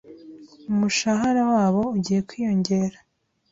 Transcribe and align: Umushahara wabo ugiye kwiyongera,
Umushahara 0.71 1.41
wabo 1.51 1.81
ugiye 1.95 2.19
kwiyongera, 2.27 2.97